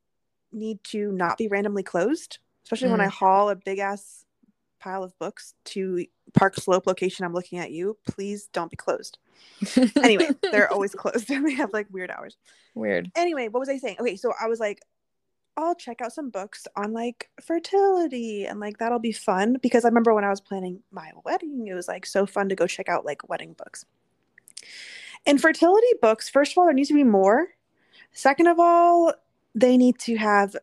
[0.52, 3.12] need to not be randomly closed, especially when I Mm.
[3.12, 4.26] haul a big ass
[4.80, 7.24] pile of books to Park Slope location.
[7.24, 7.96] I'm looking at you.
[8.06, 9.18] Please don't be closed.
[10.02, 12.36] Anyway, they're always closed and they have like weird hours.
[12.74, 13.10] weird.
[13.14, 13.96] Anyway, what was I saying?
[14.00, 14.80] Okay, so I was like,
[15.56, 19.88] I'll check out some books on like fertility and like that'll be fun because I
[19.88, 22.88] remember when I was planning my wedding, it was like so fun to go check
[22.88, 23.84] out like wedding books.
[25.26, 27.48] And fertility books, first of all, there needs to be more.
[28.12, 29.12] Second of all,
[29.54, 30.56] they need to have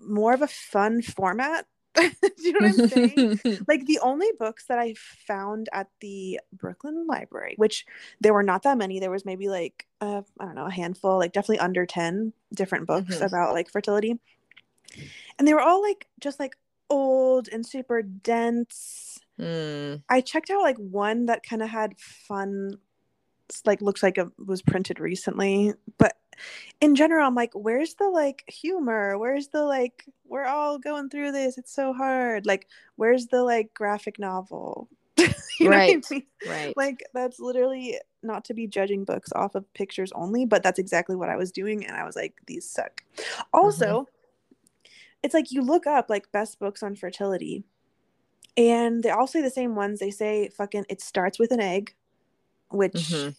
[0.00, 1.66] more of a fun format.
[1.94, 3.40] Do you know what I'm saying?
[3.68, 4.94] like the only books that I
[5.26, 7.84] found at the Brooklyn Library, which
[8.20, 8.98] there were not that many.
[8.98, 12.86] There was maybe like uh, I don't know, a handful, like definitely under ten different
[12.86, 13.26] books Mhm.
[13.26, 14.18] about like fertility,
[15.38, 16.56] and they were all like just like
[16.90, 19.18] old and super dense.
[19.38, 20.02] Mm.
[20.08, 22.78] I checked out like one that kind of had fun,
[23.64, 26.16] like looks like it was printed recently, but
[26.80, 29.18] in general, I'm like, where's the like humor?
[29.18, 31.58] Where's the like, we're all going through this.
[31.58, 32.46] It's so hard.
[32.46, 34.88] Like, where's the like graphic novel?
[35.16, 35.26] you
[35.62, 35.96] know Right.
[35.96, 36.26] what I mean?
[36.46, 36.76] Right.
[36.76, 41.16] Like, that's literally not to be judging books off of pictures only, but that's exactly
[41.16, 41.84] what I was doing.
[41.86, 43.02] And I was like, these suck.
[43.52, 44.08] Also,
[45.22, 47.64] it's like you look up like best books on fertility
[48.56, 50.00] and they all say the same ones.
[50.00, 51.94] They say fucking it starts with an egg,
[52.70, 53.36] which Mhm.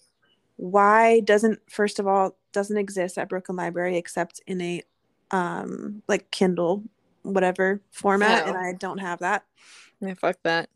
[0.55, 4.81] why doesn't first of all doesn't exist at Brooklyn Library except in a
[5.31, 6.83] um like Kindle
[7.23, 8.59] whatever format and Oh.
[8.59, 9.43] I don't have that.
[9.99, 10.69] yeah, fuck that.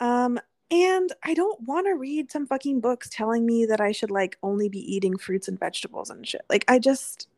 [0.00, 0.38] Um
[0.70, 4.36] and I don't want to read some fucking books telling me that I should like
[4.42, 6.42] only be eating fruits and vegetables and shit.
[6.50, 7.28] Like I just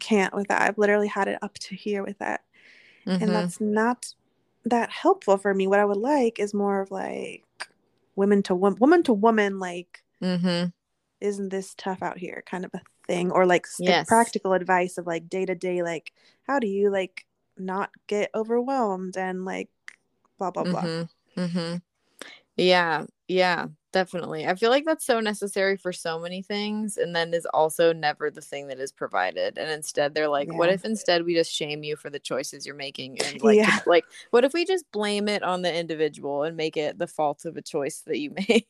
[0.00, 0.62] can't with that.
[0.62, 2.42] I've literally had it up to here with that
[3.06, 3.22] Mhm.
[3.22, 4.14] and that's not
[4.64, 5.66] that helpful for me.
[5.68, 7.44] What I would like is more of like
[8.16, 10.72] women to woman, woman to woman, like Mhm.
[11.20, 14.08] Isn't this tough out here kind of a thing, or like Yes.
[14.08, 16.12] practical advice of like day to day, like
[16.46, 17.26] how do you like
[17.56, 19.70] not get overwhelmed and like
[20.38, 20.82] blah blah blah.
[20.82, 21.40] Mm-hmm.
[21.40, 21.76] Mm-hmm.
[22.56, 24.46] Yeah, yeah, definitely.
[24.46, 28.30] I feel like that's so necessary for so many things, and then is also never
[28.30, 29.58] the thing that is provided.
[29.58, 32.74] And instead, they're like, "What if instead we just shame you for the choices you're
[32.74, 33.78] making?" And like, Yeah.
[33.86, 37.44] like, what if we just blame it on the individual and make it the fault
[37.44, 38.66] of a choice that you made?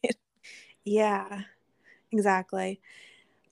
[0.84, 1.42] Yeah,
[2.12, 2.80] exactly.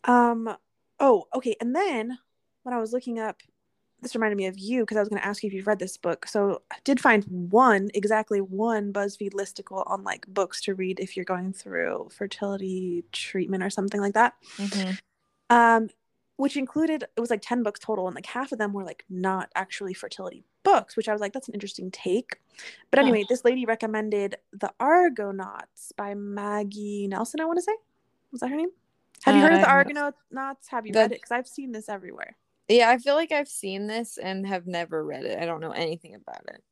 [0.04, 0.56] Um.
[1.00, 1.56] Oh, okay.
[1.60, 2.18] And then
[2.62, 3.42] when I was looking up,
[4.00, 5.78] this reminded me of you because I was going to ask you if you've read
[5.78, 6.26] this book.
[6.28, 11.16] So I did find one, exactly one BuzzFeed listicle on like books to read if
[11.16, 14.34] you're going through fertility treatment or something like that.
[15.50, 15.88] Um,
[16.36, 19.04] which included it was like ten books total, and like half of them were like
[19.08, 22.40] not actually fertility books, which I was like, that's an interesting take.
[22.90, 27.40] But anyway, this lady recommended The Argonauts by Maggie Nelson.
[27.40, 27.74] I want to say,
[28.34, 28.70] was that her name?
[29.22, 30.68] Have you heard of the Uh, Argonauts?
[30.68, 31.14] Have you the- read it?
[31.22, 32.36] Because I've seen this everywhere.
[32.68, 35.38] Yeah, I feel like I've seen this and have never read it.
[35.40, 36.62] I don't know anything about it.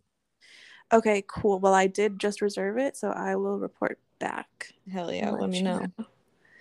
[0.93, 1.61] Okay, cool.
[1.61, 4.75] Well, I did just reserve it, so I will report back.
[4.91, 5.87] Hell yeah, let me you know.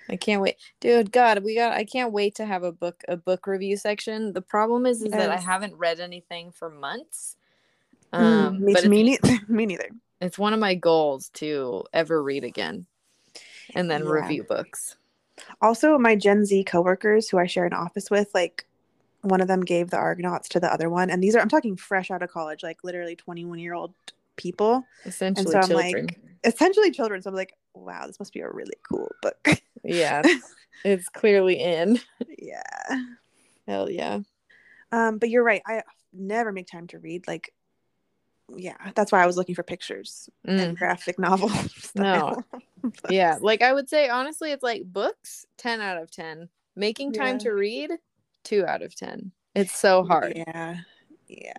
[0.09, 0.57] I can't wait.
[0.79, 4.33] Dude, God, we got I can't wait to have a book a book review section.
[4.33, 7.37] The problem is is that I haven't read anything for months.
[8.13, 9.39] Mm, Um me, but me, neither.
[9.47, 9.89] me neither.
[10.19, 12.85] it's one of my goals to ever read again
[13.75, 14.09] and then Yeah.
[14.11, 14.97] review books.
[15.61, 18.65] Also, my Gen Z coworkers who I share an office with, like
[19.21, 21.75] one of them gave the Argonauts to the other one, and these are I'm talking
[21.77, 23.93] fresh out of college, like literally 21 year old
[24.35, 26.07] people, Essentially so I'm children.
[26.07, 27.21] like- essentially children.
[27.21, 29.47] So I'm like, wow, this must be a really cool book.
[29.83, 30.21] Yeah.
[30.83, 31.99] It's clearly in.
[32.39, 32.63] yeah.
[33.67, 34.21] Hell yeah.
[34.91, 35.61] Um, but you're right.
[35.67, 37.27] I never make time to read.
[37.27, 37.53] Like,
[38.55, 40.59] yeah, that's why I was looking for pictures Mm.
[40.59, 41.91] and graphic novels.
[41.93, 42.43] No.
[43.09, 43.37] Yeah.
[43.41, 46.49] Like I would say honestly, it's like books, 10 out of 10.
[46.75, 47.43] Making time Yeah.
[47.43, 47.91] to read,
[48.43, 49.31] two out of 10.
[49.55, 50.33] It's so hard.
[50.35, 50.77] Yeah.
[51.27, 51.53] Yeah.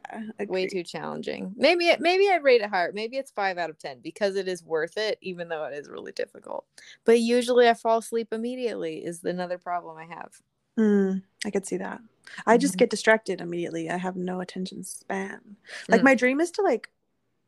[0.48, 1.54] Way too challenging.
[1.56, 2.92] Maybe it maybe I'd rate it higher.
[2.92, 5.88] Maybe it's five out of ten because it is worth it, even though it is
[5.88, 6.66] really difficult.
[7.06, 10.32] But usually I fall asleep immediately is another problem I have.
[10.78, 12.00] Mm, I could see that.
[12.46, 12.78] I just Mhm.
[12.78, 13.88] get distracted immediately.
[13.90, 15.56] I have no attention span.
[15.88, 16.04] Like Mm.
[16.04, 16.90] my dream is to like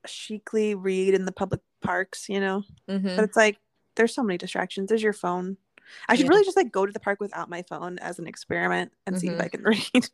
[0.07, 2.63] chicly read in the public parks, you know.
[2.89, 3.17] Mhm.
[3.17, 3.59] But it's like
[3.96, 4.88] there's so many distractions.
[4.88, 5.57] There's your phone.
[6.09, 6.30] I should Yeah.
[6.30, 9.28] really just like go to the park without my phone as an experiment and see
[9.28, 9.40] if.
[9.40, 9.48] I mm-hmm.
[9.48, 9.62] can
[9.94, 10.09] read.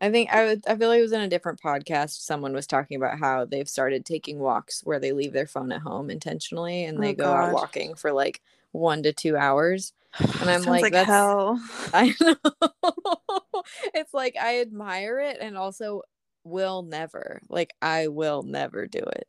[0.00, 2.22] I think I would I feel like it was in a different podcast.
[2.22, 5.82] Someone was talking about how they've started taking walks where they leave their phone at
[5.82, 8.40] home intentionally and Oh, they go out walking for like
[8.72, 9.92] one to two hours.
[10.18, 11.60] And I'm Sounds like, that's- hell.
[11.94, 13.62] I know.
[13.94, 16.02] it's like I admire it and also
[16.42, 17.40] will never.
[17.48, 19.28] Like I will never do it.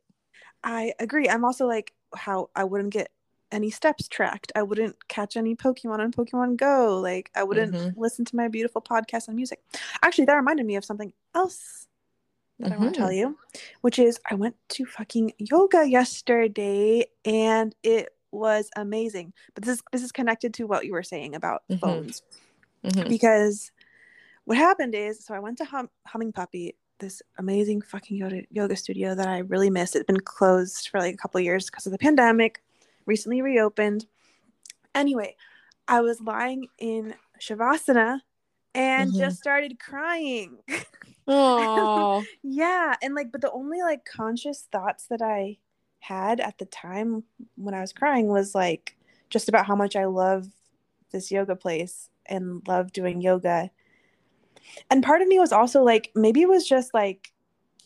[0.64, 1.28] I agree.
[1.28, 3.10] I'm also like how I wouldn't get
[3.54, 4.52] any steps tracked.
[4.54, 7.00] I wouldn't catch any Pokemon on Pokemon Go.
[7.00, 7.94] Like I wouldn't Mhm.
[7.96, 9.60] listen to my beautiful podcast and music.
[10.02, 11.86] Actually, that reminded me of something else
[12.58, 13.18] that I want to tell Mm-hmm.
[13.18, 13.38] you,
[13.80, 19.32] which is I went to fucking yoga yesterday and it was amazing.
[19.54, 21.80] But this is this is connected to what you were saying about Mhm.
[21.80, 22.22] phones
[22.84, 23.08] Mhm.
[23.08, 23.70] because
[24.44, 28.76] what happened is so I went to hum- Humming Puppy, this amazing fucking yoga, yoga
[28.76, 29.94] studio that I really miss.
[29.96, 32.62] It's been closed for like a couple years because of the pandemic,
[33.06, 34.06] recently reopened.
[34.94, 35.36] Anyway,
[35.88, 38.20] I was lying in Shavasana
[38.74, 39.18] and Mhm.
[39.18, 40.58] just started crying.
[41.26, 45.58] Oh, yeah, and like but the only like conscious thoughts that I
[46.00, 47.24] had at the time
[47.56, 48.96] when I was crying was like
[49.30, 50.48] just about how much I love
[51.12, 53.70] this yoga place and love doing yoga.
[54.90, 57.32] And part of me was also like maybe it was just like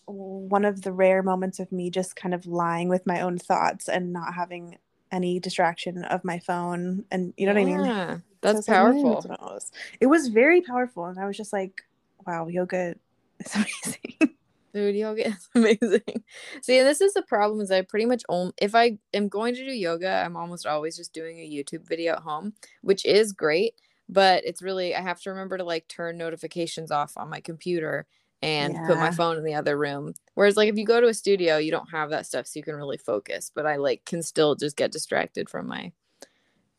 [0.07, 3.89] one of the rare moments of me just kind of lying with my own thoughts
[3.89, 4.79] and not having
[5.13, 7.85] any distraction of my phone and you know what I mean?
[7.85, 9.15] Yeah, So that's like, mm, powerful.
[9.15, 9.73] that's it was.
[10.01, 11.83] It was very powerful and I was just like
[12.27, 12.95] wow, yoga
[13.41, 14.35] is amazing.
[14.75, 16.25] Dude, yoga is amazing.
[16.63, 19.55] See, and this is the problem is I pretty much only if I am going
[19.55, 23.33] to do yoga, I'm almost always just doing a YouTube video at home, which is
[23.33, 23.75] great,
[24.09, 28.07] but it's really I have to remember to like turn notifications off on my computer
[28.43, 30.15] and put my phone in the other room.
[30.35, 32.65] Whereas like if you go to a studio, you don't have that stuff so you
[32.65, 35.93] can really focus, but I like can still just get distracted from my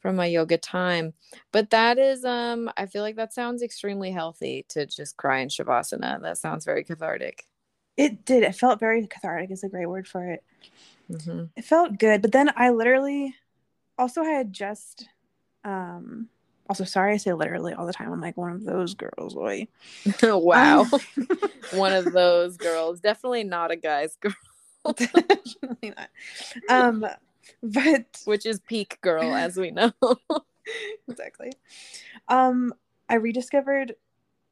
[0.02, 1.14] from my yoga time.
[1.52, 5.50] But that is um I feel like that sounds extremely healthy to just cry in
[5.50, 6.22] shavasana.
[6.22, 7.46] That sounds very cathartic.
[7.98, 8.44] It did.
[8.44, 10.44] It felt very cathartic is a great word for it.
[11.10, 12.22] hmm It felt good.
[12.22, 13.36] But then I literally
[13.98, 15.08] also I had just
[15.64, 16.30] um
[16.70, 18.12] also sorry I say literally all the time.
[18.12, 19.68] I'm like one of those girls, boy.
[20.24, 20.82] wow.
[20.82, 20.92] Um,
[21.74, 23.00] One of those girls.
[23.00, 24.34] Definitely not a guy's girl,
[24.96, 26.10] definitely not.
[26.68, 27.06] Um
[27.62, 29.92] but which is peak girl, as we know.
[31.08, 31.52] exactly.
[32.28, 32.74] Um,
[33.08, 33.96] I rediscovered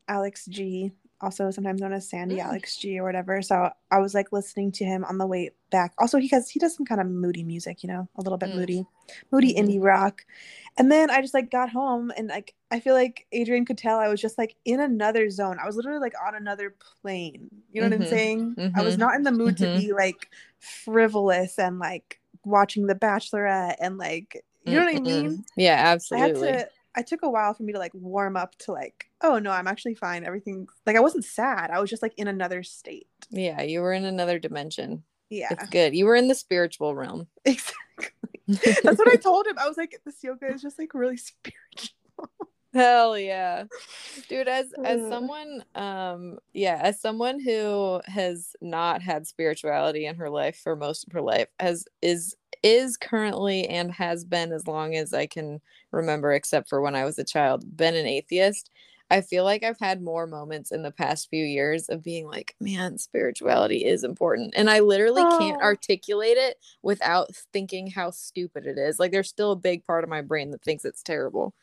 [0.08, 2.46] Alex G, also sometimes known as Sandy Mm.
[2.46, 3.42] Alex G or whatever.
[3.42, 5.94] So I was like listening to him on the way back.
[5.98, 8.50] Also, he has he does some kind of moody music, you know, a little bit
[8.52, 8.56] Mm.
[8.56, 8.86] moody,
[9.32, 9.58] moody Mhm.
[9.60, 10.26] indie rock.
[10.78, 13.98] And then I just like got home and like I feel like Adrian could tell
[13.98, 15.58] I was just like in another zone.
[15.62, 17.50] I was literally like on another plane.
[17.72, 18.02] You know what Mhm.
[18.04, 18.72] I'm saying?
[18.76, 19.00] I was Mhm.
[19.00, 24.44] not in the mood to be like frivolous and like watching The Bachelorette and like
[24.66, 25.46] you know what I mean?
[25.56, 26.48] Yeah, I had absolutely.
[26.52, 29.52] to I took a while for me to like warm up to like, oh no,
[29.52, 30.26] I'm actually fine.
[30.26, 31.70] Everything like I wasn't sad.
[31.70, 33.08] I was just like in another state.
[33.30, 35.04] Yeah, you were in another dimension.
[35.30, 35.50] Yeah.
[35.52, 35.96] It's good.
[35.96, 37.28] You were in the spiritual realm.
[37.46, 38.80] Exactly.
[38.84, 39.58] That's what I told him.
[39.60, 41.96] I was like, this yoga is just like really spiritual.
[42.74, 43.66] Hell yeah.
[44.30, 50.30] Dude, as as someone um yeah, as someone who has not had spirituality in her
[50.30, 54.96] life for most of her life, has is is currently and has been as long
[54.96, 58.70] as I can remember except for when I was a child, been an atheist.
[59.10, 62.56] I feel like I've had more moments in the past few years of being like,
[62.60, 64.54] man, spirituality is important.
[64.58, 65.62] And I literally can't Oh.
[65.62, 69.00] articulate it without thinking how stupid it is.
[69.00, 71.54] Like there's still a big part of my brain that thinks it's terrible.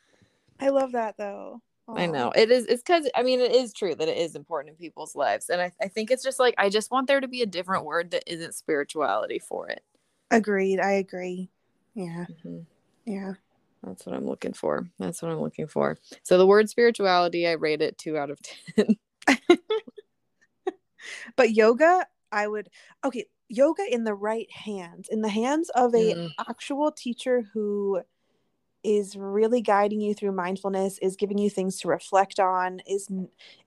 [0.58, 1.62] I love that though.
[1.96, 2.66] I know it is.
[2.66, 5.60] It's because I mean, it is true that it is important in people's lives, and
[5.60, 8.10] I, I think it's just like I just want there to be a different word
[8.10, 9.84] that isn't spirituality for it.
[10.36, 10.80] Agreed.
[10.80, 11.50] I agree.
[11.94, 12.26] Yeah.
[12.44, 12.66] Mhm.
[13.04, 13.34] Yeah.
[13.82, 14.88] That's what I'm looking for.
[14.98, 15.98] That's what I'm looking for.
[16.22, 18.96] So the word spirituality, I rate it two out of ten.
[21.36, 22.70] But yoga, I would
[23.04, 26.30] okay, yoga in the right hands, in the hands of a Mm.
[26.48, 28.00] actual teacher who
[28.82, 33.08] is really guiding you through mindfulness, is giving you things to reflect on, is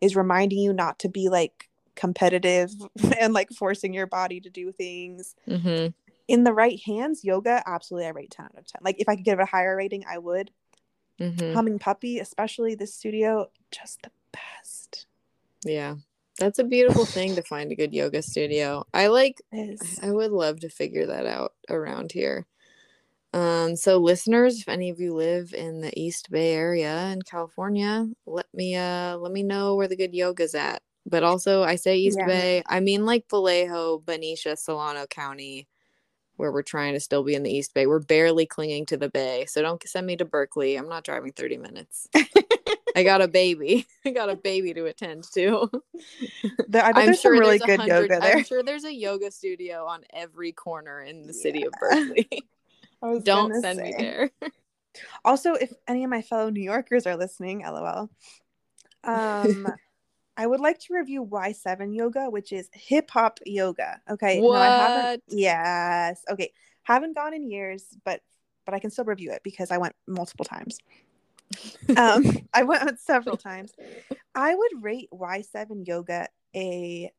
[0.01, 2.71] is reminding you not to be like competitive
[3.19, 5.35] and like forcing your body to do things.
[5.47, 5.87] Mm-hmm.
[6.27, 8.81] In the right hands, yoga, absolutely I rate 10 out of 10.
[8.81, 10.51] Like if I could give it a higher rating, I would.
[11.19, 11.53] Mm-hmm.
[11.53, 15.07] Humming Puppy, especially this studio, just the best.
[15.63, 15.95] Yeah.
[16.39, 18.85] That's a beautiful thing to find a good yoga studio.
[18.93, 22.45] I like I would love to figure that out around here.
[23.33, 28.07] Um, so listeners, if any of you live in the East Bay area in California,
[28.25, 30.83] let me uh let me know where the good yoga's at.
[31.05, 32.27] But also I say East Yeah.
[32.27, 35.67] Bay, I mean like Vallejo, Benicia, Solano County,
[36.37, 37.87] where we're trying to still be in the East Bay.
[37.87, 39.45] We're barely clinging to the bay.
[39.47, 40.75] So don't send me to Berkeley.
[40.75, 42.07] I'm not driving 30 minutes.
[42.95, 43.85] I got a baby.
[44.05, 45.69] I got a baby to attend to.
[46.69, 48.37] There, I bet I'm there's sure some really there's a good yoga there.
[48.37, 52.27] I'm sure there's a yoga studio on every corner in the city of Berkeley.
[53.23, 54.31] Don't send me there.
[55.23, 58.09] Also, if any of my fellow New Yorkers are listening, lol.
[59.03, 59.67] Um,
[60.37, 63.99] I would like to review Y7 yoga, which is hip hop yoga.
[64.09, 64.39] Okay.
[64.39, 65.03] No, I haven't.
[65.05, 65.21] What?
[65.29, 66.23] Yes.
[66.29, 66.53] Okay.
[66.83, 68.21] Haven't gone in years, but
[68.65, 70.77] but I can still review it because I went multiple times.
[71.97, 72.23] Um,
[72.53, 73.73] I went several times.
[74.35, 77.11] I would rate Y7 yoga a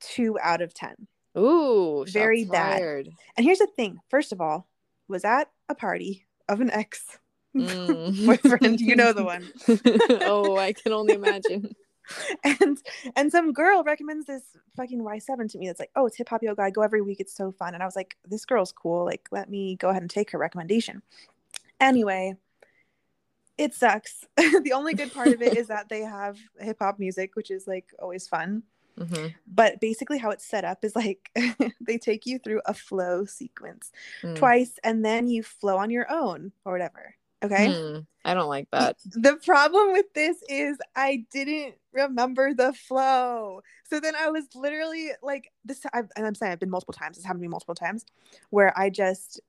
[0.00, 0.94] two out of ten.
[1.36, 2.78] Ooh, Very bad.
[2.78, 3.08] fired.
[3.36, 4.68] And here's the thing: first of all,
[5.08, 7.18] was at a party of an ex
[7.56, 8.26] Mm.
[8.26, 8.80] boyfriend.
[8.82, 9.50] You know the one.
[10.26, 11.74] oh, I can only imagine.
[12.44, 12.78] and
[13.16, 14.42] and some girl recommends this
[14.76, 15.66] fucking Y7 to me.
[15.66, 16.62] That's like, oh, it's hip hop yoga.
[16.62, 17.20] I go every week.
[17.20, 17.74] It's so fun.
[17.74, 19.04] And I was like, this girl's cool.
[19.04, 21.02] Like, let me go ahead and take her recommendation.
[21.80, 22.36] Anyway,
[23.58, 24.24] it sucks.
[24.36, 27.66] the only good part of it is that they have hip hop music, which is
[27.66, 28.62] like always fun.
[28.98, 29.34] Mhm.
[29.46, 31.30] But basically, how it's set up is like
[31.80, 33.92] they take you through a flow sequence
[34.22, 34.36] Mm.
[34.36, 37.14] twice, and then you flow on your own or whatever.
[37.44, 37.72] Okay.
[37.72, 37.98] Hmm.
[38.24, 38.96] I don't like that.
[39.04, 43.60] The problem with this is I didn't remember the flow.
[43.84, 47.16] So then I was literally like this I've, and I'm saying I've been multiple times.
[47.16, 48.04] This happened to me multiple times
[48.50, 49.40] where I just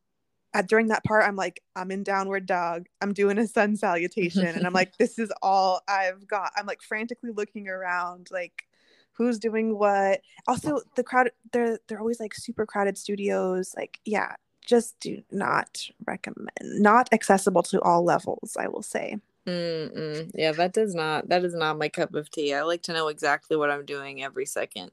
[0.54, 2.86] at, during that part I'm like I'm in downward dog.
[3.02, 6.52] I'm doing a sun salutation and I'm like this is all I've got.
[6.56, 8.68] I'm like frantically looking around like
[9.14, 10.22] who's doing what.
[10.48, 14.36] Also the crowd they're they're always like super crowded studios like yeah,
[14.68, 19.18] just do not recommend not accessible to all levels, I will say.
[19.47, 20.30] Mm-mm.
[20.36, 22.53] Yeah, that does not that is not my cup of tea.
[22.53, 24.91] I like to know exactly what I'm doing every second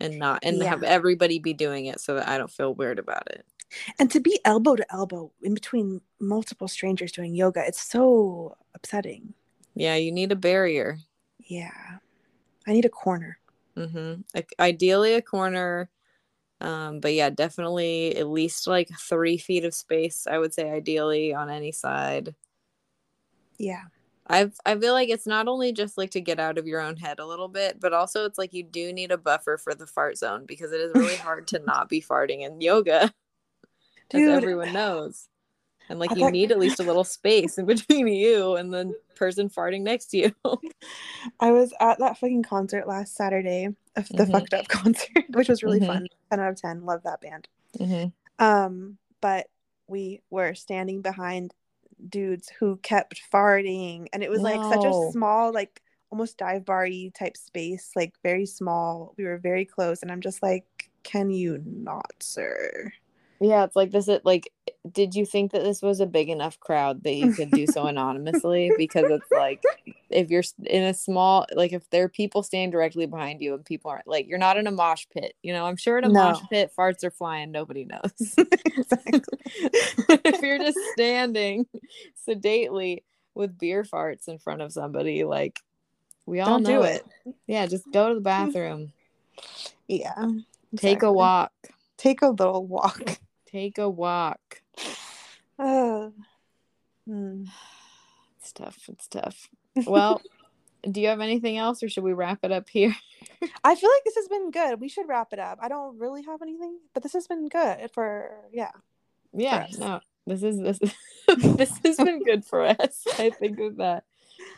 [0.00, 0.70] and not and Yeah.
[0.70, 3.44] have everybody be doing it so that I don't feel weird about it.
[3.98, 9.34] And to be elbow to elbow in between multiple strangers doing yoga, it's so upsetting.
[9.74, 10.98] Yeah, you need a barrier.
[11.40, 11.98] Yeah.
[12.66, 13.38] I need a corner.
[13.76, 14.22] Mm-hmm.
[14.34, 15.90] Like, ideally a corner.
[16.60, 21.34] Um, but yeah, definitely at least like three feet of space, I would say ideally
[21.34, 22.34] on any side.
[23.58, 23.82] Yeah.
[24.28, 26.96] I've I feel like it's not only just like to get out of your own
[26.96, 29.86] head a little bit, but also it's like you do need a buffer for the
[29.86, 33.12] fart zone because it is really hard to not be farting in yoga,
[34.12, 35.28] as everyone knows.
[35.88, 38.72] And like I you thought- need at least a little space in between you and
[38.72, 40.34] the person farting next to you.
[41.40, 43.66] I was at that fucking concert last Saturday,
[43.96, 44.32] of the Mhm.
[44.32, 45.86] fucked up concert, which was really Mhm.
[45.86, 46.06] fun.
[46.30, 46.84] 10 out of 10.
[46.84, 47.48] Love that band.
[47.78, 48.08] mm-hmm.
[48.44, 49.48] Um, but
[49.86, 51.54] we were standing behind
[52.08, 55.80] dudes who kept farting, and it was like such a small, like
[56.10, 59.14] almost dive bar type space, like very small.
[59.16, 62.92] We were very close, and I'm just like, can you not, sir?
[63.40, 64.08] Yeah, it's like this.
[64.08, 64.52] It like,
[64.92, 67.86] did you think that this was a big enough crowd that you could do so
[67.86, 68.72] anonymously?
[68.76, 69.62] Because it's like,
[70.10, 73.64] if you're in a small, like, if there are people standing directly behind you and
[73.64, 75.34] people aren't like, you're not in a mosh pit.
[75.42, 77.50] You know, I'm sure in a mosh pit, farts are flying.
[77.50, 78.34] Nobody knows.
[78.38, 79.38] exactly.
[80.24, 81.66] if you're just standing
[82.14, 85.60] sedately with beer farts in front of somebody, like,
[86.26, 87.06] we all Don't know do it.
[87.46, 88.92] Yeah, just go to the bathroom.
[89.86, 90.30] Yeah.
[90.76, 91.52] Take a walk.
[91.96, 93.18] Take a little walk.
[93.46, 94.60] Take a walk.
[95.58, 96.10] Uh,
[97.06, 97.44] hmm.
[98.38, 98.88] It's tough.
[98.88, 99.48] It's tough.
[99.86, 100.20] Well,
[100.90, 102.94] do you have anything else or should we wrap it up here?
[103.64, 104.80] I feel like this has been good.
[104.80, 105.58] We should wrap it up.
[105.60, 108.72] I don't really have anything, but this has been good for yeah.
[109.32, 109.78] Yeah, us.
[109.78, 110.00] no.
[110.26, 110.78] This is this
[111.36, 113.04] this has been good for us.
[113.18, 114.04] I think that that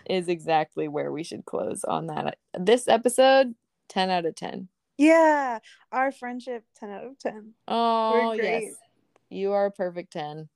[0.09, 2.39] is exactly where we should close on that.
[2.59, 3.55] This episode
[3.89, 4.69] 10 out of 10.
[4.97, 5.59] Yeah,
[5.93, 7.53] our friendship 10 out of 10.
[7.69, 8.75] Oh, yes.
[9.31, 10.49] You are a perfect 10.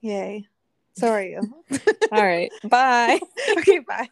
[0.00, 0.46] Yay.
[0.94, 1.40] So are you.
[2.12, 2.50] All right.
[2.64, 3.20] Bye.
[3.58, 4.08] okay, bye.